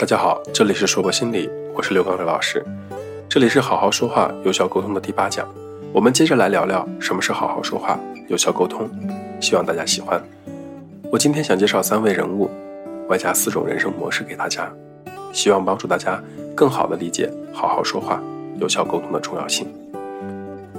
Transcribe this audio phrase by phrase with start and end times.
[0.00, 2.64] 大家好，这里是说博心理，我是刘刚伟老师。
[3.28, 5.46] 这里是好好说话、有效沟通的第八讲，
[5.92, 8.88] 我们接着来聊聊什么是好好说话、有效沟通。
[9.42, 10.18] 希望大家喜欢。
[11.12, 12.48] 我今天想介绍三位人物，
[13.08, 14.72] 外加四种人生模式给大家，
[15.34, 16.18] 希望帮助大家
[16.54, 18.22] 更好的理解好好说话、
[18.58, 19.68] 有效沟通的重要性。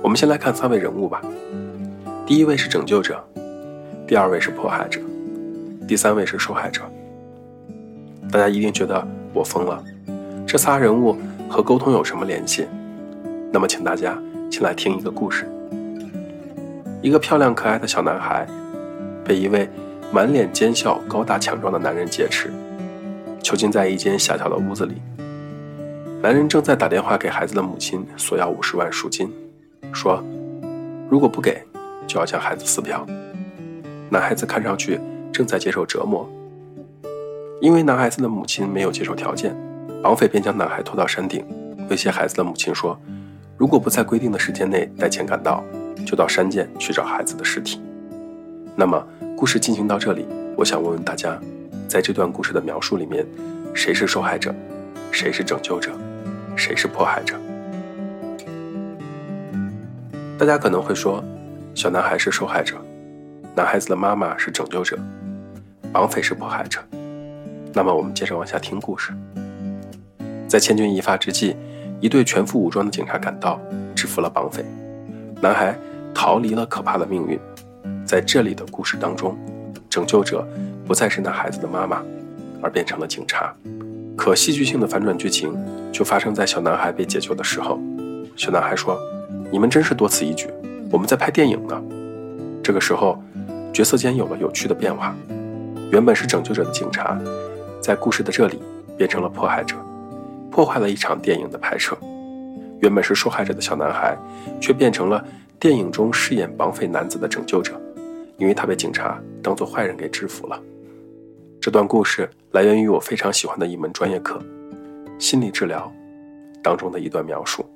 [0.00, 1.20] 我们先来看三位人物吧。
[2.24, 3.20] 第一位是拯救者，
[4.06, 5.00] 第二位是迫害者，
[5.88, 6.82] 第三位是受害者。
[8.30, 9.82] 大家一定觉得我疯了，
[10.46, 11.16] 这仨人物
[11.48, 12.66] 和沟通有什么联系？
[13.50, 14.18] 那么，请大家
[14.50, 15.48] 先来听一个故事。
[17.00, 18.46] 一个漂亮可爱的小男孩，
[19.24, 19.68] 被一位
[20.12, 22.50] 满脸奸笑、高大强壮的男人劫持，
[23.42, 24.94] 囚禁在一间狭小的屋子里。
[26.20, 29.32] 男人正在打电话给孩子的母亲索要五十万赎金，
[29.92, 30.22] 说
[31.08, 31.62] 如果不给，
[32.06, 33.06] 就要将孩子撕票。
[34.10, 35.00] 男孩子看上去
[35.32, 36.28] 正在接受折磨。
[37.60, 39.52] 因为男孩子的母亲没有接受条件，
[40.00, 41.44] 绑匪便将男孩拖到山顶，
[41.90, 42.96] 威胁孩子的母亲说
[43.58, 45.64] ：“如果不在规定的时间内带钱赶到，
[46.06, 47.80] 就到山涧去找孩子的尸体。”
[48.76, 49.04] 那么，
[49.36, 50.24] 故事进行到这里，
[50.56, 51.36] 我想问问大家，
[51.88, 53.26] 在这段故事的描述里面，
[53.74, 54.54] 谁是受害者，
[55.10, 55.90] 谁是拯救者，
[56.54, 57.34] 谁是迫害者？
[60.38, 61.24] 大家可能会说，
[61.74, 62.76] 小男孩是受害者，
[63.56, 64.96] 男孩子的妈妈是拯救者，
[65.92, 66.78] 绑匪是迫害者。
[67.72, 69.12] 那么我们接着往下听故事。
[70.46, 71.54] 在千钧一发之际，
[72.00, 73.60] 一队全副武装的警察赶到，
[73.94, 74.64] 制服了绑匪，
[75.40, 75.76] 男孩
[76.14, 77.38] 逃离了可怕的命运。
[78.04, 79.36] 在这里的故事当中，
[79.90, 80.46] 拯救者
[80.86, 82.02] 不再是那孩子的妈妈，
[82.62, 83.54] 而变成了警察。
[84.16, 85.54] 可戏剧性的反转剧情
[85.92, 87.78] 就发生在小男孩被解救的时候。
[88.34, 88.98] 小男孩说
[89.52, 90.48] ：“你们真是多此一举，
[90.90, 91.80] 我们在拍电影呢。”
[92.64, 93.22] 这个时候，
[93.72, 95.14] 角色间有了有趣的变化，
[95.92, 97.18] 原本是拯救者的警察。
[97.80, 98.60] 在故事的这里，
[98.96, 99.76] 变成了迫害者，
[100.50, 101.96] 破坏了一场电影的拍摄。
[102.80, 104.16] 原本是受害者的小男孩，
[104.60, 105.24] 却变成了
[105.58, 107.80] 电影中饰演绑匪男子的拯救者，
[108.36, 110.60] 因为他被警察当作坏人给制服了。
[111.60, 114.40] 这段故事来源于我非常喜欢的一门专业课——
[115.18, 115.92] 心理治疗
[116.62, 117.66] 当中的一段描述。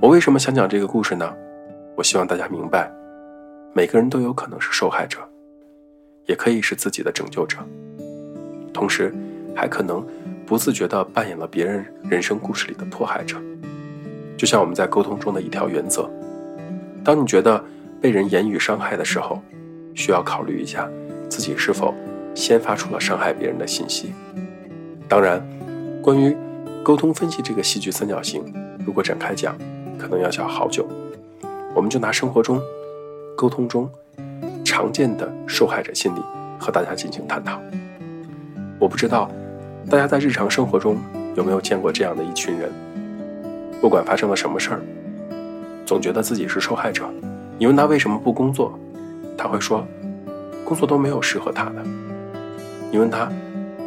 [0.00, 1.32] 我为什么想讲这个故事呢？
[1.96, 2.90] 我希望大家明白，
[3.72, 5.20] 每个人都有可能是受害者，
[6.26, 7.58] 也可以是自己的拯救者。
[8.76, 9.10] 同时，
[9.54, 10.06] 还可能
[10.44, 13.38] 不自觉地扮演了别人人生故事里的迫害者。
[14.36, 16.10] 就像我们在沟通中的一条原则：
[17.02, 17.64] 当你觉得
[18.02, 19.40] 被人言语伤害的时候，
[19.94, 20.86] 需要考虑一下
[21.30, 21.94] 自己是否
[22.34, 24.12] 先发出了伤害别人的信息。
[25.08, 25.42] 当然，
[26.02, 26.36] 关于
[26.84, 28.44] 沟通分析这个戏剧三角形，
[28.84, 29.56] 如果展开讲，
[29.98, 30.86] 可能要讲好久。
[31.74, 32.60] 我们就拿生活中
[33.34, 33.90] 沟通中
[34.62, 36.20] 常见的受害者心理
[36.60, 37.58] 和大家进行探讨。
[38.78, 39.30] 我不知道，
[39.88, 40.98] 大家在日常生活中
[41.34, 42.70] 有没有见过这样的一群人？
[43.80, 44.80] 不管发生了什么事儿，
[45.84, 47.08] 总觉得自己是受害者。
[47.58, 48.78] 你问他为什么不工作，
[49.36, 49.86] 他会说，
[50.64, 51.82] 工作都没有适合他的。
[52.90, 53.30] 你问他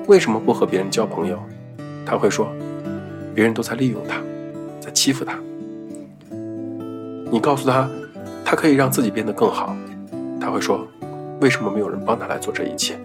[0.07, 1.39] 为什么不和别人交朋友，
[2.05, 2.47] 他会说，
[3.35, 4.21] 别人都在利用他，
[4.79, 5.37] 在欺负他。
[7.31, 7.87] 你告诉他，
[8.43, 9.75] 他可以让自己变得更好，
[10.41, 10.87] 他会说，
[11.41, 12.97] 为什么没有人帮他来做这一切？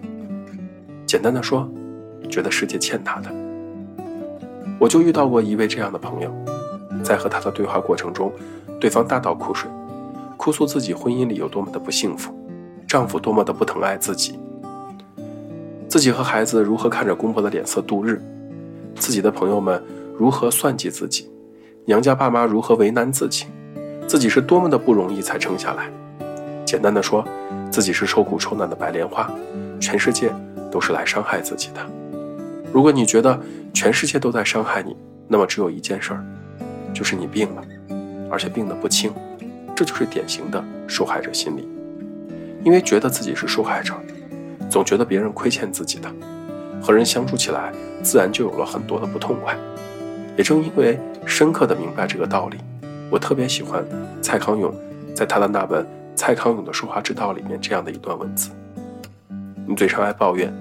[1.15, 1.71] 简单的说，
[2.29, 3.31] 觉得世界欠他的。
[4.81, 6.29] 我就遇到过一位这样的朋友，
[7.05, 8.33] 在和他的对话过程中，
[8.81, 9.71] 对方大倒苦水，
[10.37, 12.35] 哭诉自己婚姻里有多么的不幸福，
[12.85, 14.37] 丈夫多么的不疼爱自己，
[15.87, 18.21] 自己和孩子如何看着公婆的脸色度日，
[18.97, 19.81] 自己的朋友们
[20.19, 21.31] 如何算计自己，
[21.85, 23.47] 娘家爸妈如何为难自己，
[24.09, 25.89] 自己是多么的不容易才撑下来。
[26.67, 27.25] 简单的说，
[27.71, 29.33] 自己是受苦受难的白莲花，
[29.85, 30.33] 全世界。
[30.75, 31.81] 都是来伤害自己的。
[32.73, 33.41] 如果你觉得
[33.73, 34.97] 全世界都在伤害你，
[35.29, 36.25] 那么只有一件事儿，
[36.93, 37.63] 就是你病了，
[38.29, 39.13] 而且病得不轻。
[39.77, 41.69] 这就是典型的受害者心理，
[42.65, 43.95] 因为觉得自己是受害者，
[44.69, 46.13] 总觉得别人亏欠自己的，
[46.83, 47.73] 和人相处起来
[48.03, 49.57] 自然就有了很多的不痛快。
[50.37, 52.59] 也正因为深刻的明白这个道理，
[53.13, 53.85] 我特别喜欢
[54.21, 54.75] 蔡康永
[55.15, 55.85] 在他的那本
[56.17, 58.51] 《蔡康永的说话之道》里面这样的一段文字。
[59.67, 60.53] 你嘴上爱抱怨，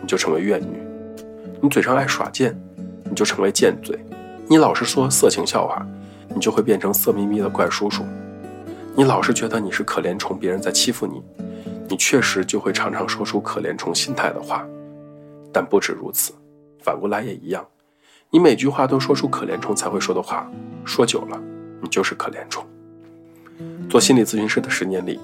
[0.00, 0.78] 你就成为怨女；
[1.60, 2.56] 你嘴上爱耍贱，
[3.04, 3.96] 你就成为贱嘴；
[4.46, 5.84] 你老是说色情笑话，
[6.34, 8.04] 你就会变成色眯眯的怪叔叔；
[8.94, 11.20] 你老是觉得你是可怜虫，别人在欺负你，
[11.88, 14.64] 你确实就会常常说出可怜虫心态的话。
[15.52, 16.32] 但不止如此，
[16.80, 17.66] 反过来也一样，
[18.30, 20.50] 你每句话都说出可怜虫才会说的话，
[20.84, 21.40] 说久了，
[21.80, 22.64] 你就是可怜虫。
[23.88, 25.18] 做心理咨询师的十年里，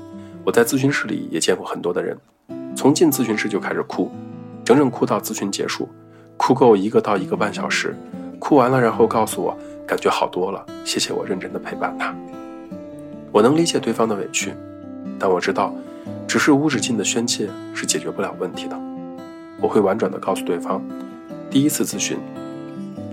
[0.44, 2.19] 我在咨询室里也见过很多的人。
[2.81, 4.11] 从进咨询室就开始哭，
[4.65, 5.87] 整整哭到咨询结束，
[6.38, 7.94] 哭够一个到一个半小时，
[8.38, 9.55] 哭完了然后告诉我
[9.87, 12.17] 感觉好多了，谢谢我认真的陪伴他。
[13.31, 14.55] 我能理解对方的委屈，
[15.19, 15.75] 但我知道，
[16.27, 18.75] 只是无止境的宣泄是解决不了问题的。
[19.61, 20.83] 我会婉转的告诉对方，
[21.50, 22.17] 第一次咨询，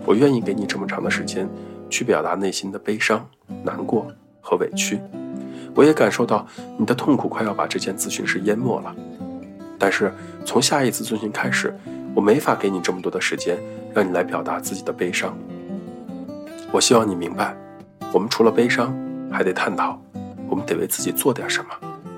[0.05, 1.45] 我愿意给你这么长的时间
[1.89, 3.27] 去表达内心的悲伤、
[3.65, 4.07] 难过
[4.39, 4.97] 和委屈。
[5.75, 6.47] 我也感受到
[6.77, 8.95] 你的痛苦快要把这间咨询室淹没了，
[9.77, 10.13] 但是
[10.45, 11.73] 从下一次咨询开始，
[12.15, 13.57] 我没法给你这么多的时间
[13.93, 15.37] 让你来表达自己的悲伤。
[16.71, 17.55] 我希望你明白，
[18.11, 18.95] 我们除了悲伤，
[19.31, 19.99] 还得探讨。
[20.49, 21.69] 我们得为自己做点什么，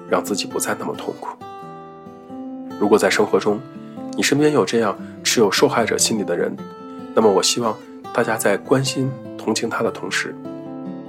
[0.08, 1.30] 让自己不再那么痛苦。
[2.80, 3.60] 如果在生活中，
[4.16, 6.56] 你身边有这样持有受害者心理的人，
[7.16, 7.76] 那么我希望
[8.14, 10.36] 大家在关心、同情他的同时，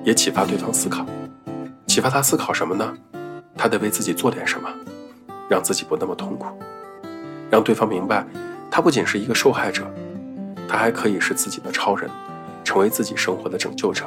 [0.03, 1.05] 也启发对方思考。
[1.87, 2.93] 启发他思考什么呢？
[3.55, 4.71] 他得为自己做点什么，
[5.51, 6.47] 让自己不那么痛苦，
[7.51, 8.25] 让对方明白，
[8.71, 9.85] 他不仅是一个受害者，
[10.67, 12.09] 他还可以是自己的超人，
[12.65, 14.05] 成为自己生活的拯救者。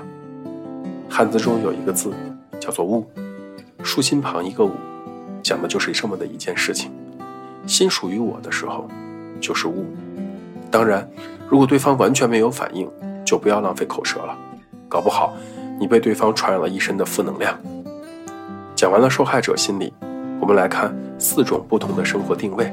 [1.08, 2.12] 汉字中有一个字。
[2.60, 3.06] 叫做物，
[3.84, 4.72] 竖心旁一个悟，
[5.42, 6.90] 讲的就是这么的一件事情。
[7.68, 8.88] 心属于我的时候，
[9.42, 9.86] 就是物。
[10.72, 11.06] 当然，
[11.50, 12.90] 如果对方完全没有反应，
[13.26, 14.34] 就不要浪费口舌了，
[14.88, 15.34] 搞不好
[15.78, 17.54] 你被对方传染了一身的负能量。
[18.76, 19.92] 讲完了受害者心理，
[20.44, 22.70] 我们来看四种不同的生活定位。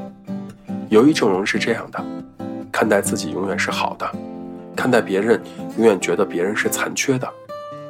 [0.88, 2.04] 有一种人是这样的，
[2.72, 4.10] 看待自己永远是好的，
[4.74, 5.40] 看待别人
[5.76, 7.32] 永远觉得别人是残缺的。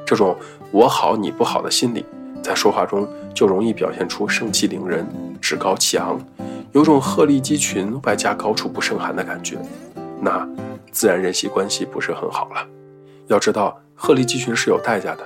[0.04, 0.36] 这种
[0.70, 2.04] 我好你不好的心理，
[2.42, 5.06] 在说话中就容易表现出盛气凌人、
[5.40, 6.20] 趾高气昂，
[6.72, 9.56] 有种鹤立鸡群外加高处不胜寒的感觉，
[10.20, 10.46] 那
[10.92, 12.66] 自然人际关系不是很好了。
[13.28, 15.22] 要知道，鹤立鸡群是有代价的，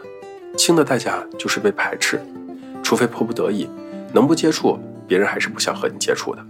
[0.56, 2.20] 轻的代价就是被排斥，
[2.84, 3.68] 除非迫不得已，
[4.14, 4.78] 能不接触，
[5.08, 6.46] 别人还是不想和你接触的。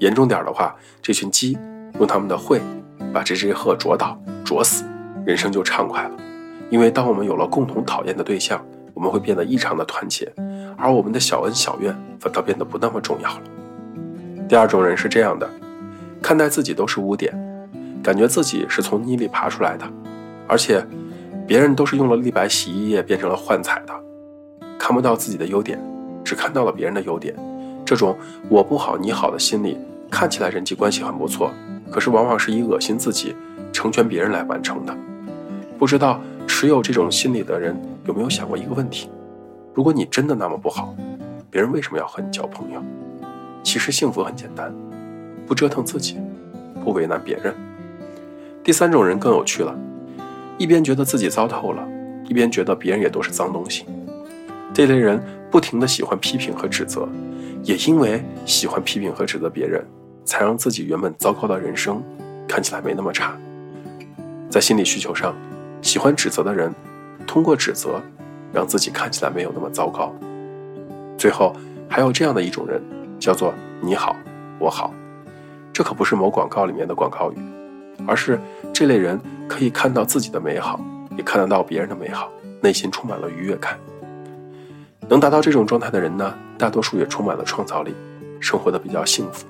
[0.00, 1.56] 严重点的话，这群鸡
[1.98, 2.60] 用他们的喙
[3.10, 4.84] 把这只鹤啄倒、啄死，
[5.24, 6.10] 人生就畅快了。
[6.68, 8.62] 因为当我们有了共同讨厌的对象，
[8.92, 10.30] 我们会变得异常的团结，
[10.76, 13.42] 而我们的小恩小怨反倒变得不那么重要了。
[14.46, 15.48] 第二种人是这样的，
[16.20, 17.34] 看待自己都是污点，
[18.02, 19.84] 感觉自己是从泥里爬出来的，
[20.46, 20.86] 而且
[21.46, 23.92] 别人都是用了立白洗衣液变成了幻彩的，
[24.78, 25.80] 看不到自己的优点，
[26.30, 27.34] 只看到了别人的优点。
[27.84, 28.16] 这种
[28.48, 29.76] 我不好你好的心理，
[30.08, 31.50] 看起来人际关系很不错，
[31.90, 33.34] 可是往往是以恶心自己、
[33.72, 34.96] 成全别人来完成的。
[35.76, 36.20] 不知道。
[36.46, 39.08] 持有这种心理的人有没有想过一个问题？
[39.72, 40.94] 如果你真的那么不好，
[41.48, 42.82] 别人为什么要和你交朋友？
[43.62, 44.74] 其实幸福很简单，
[45.46, 46.18] 不折腾自己，
[46.84, 47.54] 不为难别人。
[48.64, 49.72] 第三种人更有趣了，
[50.58, 51.86] 一边觉得自己糟透了，
[52.26, 53.86] 一边觉得别人也都是脏东西。
[54.74, 57.08] 这类人不停的喜欢批评和指责，
[57.62, 59.84] 也因为喜欢批评和指责别人，
[60.24, 62.02] 才让自己原本糟糕的人生
[62.46, 63.36] 看起来没那么差。
[64.48, 65.34] 在心理需求上。
[65.82, 66.70] 喜欢指责的人，
[67.26, 68.02] 通过指责，
[68.52, 70.14] 让自己看起来没有那么糟糕。
[71.16, 71.56] 最后
[71.88, 72.82] 还有这样的一种人，
[73.18, 74.14] 叫做“你好，
[74.58, 74.92] 我好”，
[75.72, 77.36] 这可不是某广告里面的广告语，
[78.06, 78.38] 而是
[78.74, 79.18] 这类人
[79.48, 80.78] 可以看到自己的美好，
[81.16, 82.30] 也看得到别人的美好，
[82.60, 83.78] 内心充满了愉悦感。
[85.10, 87.92] 能达到这种状态的人呢，大多数也充满了创造力，
[88.38, 89.44] 生活的比较幸福。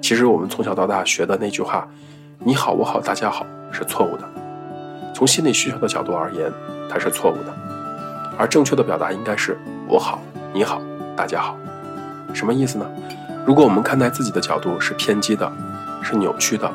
[0.00, 1.86] 其实我们从小到大学的那句话
[2.42, 4.24] “你好，我好，大家好”是错误的。
[5.14, 6.50] 从心理需求的角度而言，
[6.88, 7.54] 它是错误的，
[8.38, 10.18] 而正确的表达应该是“我好，
[10.54, 10.80] 你好，
[11.14, 11.54] 大家好”。
[12.32, 12.86] 什么意思呢？
[13.46, 15.52] 如果我们看待自己的角度是偏激的，
[16.02, 16.72] 是扭曲的，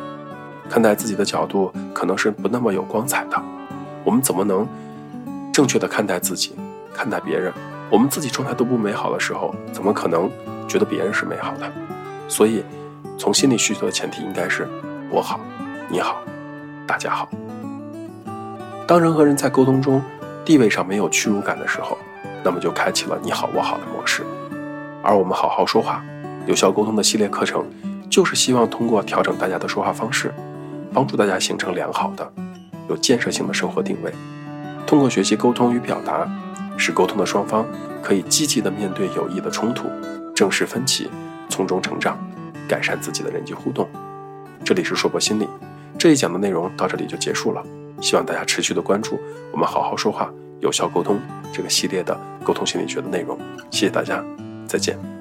[0.69, 3.41] 看待自己的角度可能是不那么有光彩的，
[4.03, 4.67] 我们怎么能
[5.51, 6.55] 正确的看待自己，
[6.93, 7.51] 看待别人？
[7.91, 10.29] 我们自己状态都不美好的时候，怎么可能
[10.67, 11.71] 觉得别人是美好的？
[12.27, 12.63] 所以，
[13.17, 14.67] 从心理需求的前提应该是
[15.09, 15.39] “我好，
[15.89, 16.21] 你好，
[16.85, 17.27] 大家好”。
[18.85, 20.01] 当人和人在沟通中
[20.45, 21.97] 地位上没有屈辱感的时候，
[22.43, 24.23] 那么就开启了你好我好的模式。
[25.01, 26.03] 而我们好好说话、
[26.45, 27.65] 有效沟通的系列课程，
[28.07, 30.31] 就是希望通过调整大家的说话方式，
[30.93, 32.31] 帮助大家形成良好的、
[32.87, 34.13] 有建设性的生活定位。
[34.85, 36.27] 通过学习沟通与表达，
[36.79, 37.65] 使沟通的双方
[38.01, 39.89] 可以积极的面对有益的冲突，
[40.33, 41.09] 正视分歧，
[41.49, 42.17] 从中成长，
[42.69, 43.87] 改善自己的人际互动。
[44.63, 45.47] 这里是硕博心理，
[45.97, 47.61] 这一讲的内容到这里就结束了。
[48.01, 49.19] 希望大家持续的关注
[49.51, 50.31] 我们好好说话、
[50.61, 51.19] 有效沟通
[51.51, 53.37] 这个系列的沟通心理学的内容。
[53.69, 54.23] 谢谢大家，
[54.65, 55.18] 再见。